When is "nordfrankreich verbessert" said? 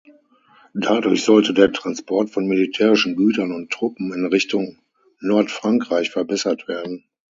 5.19-6.67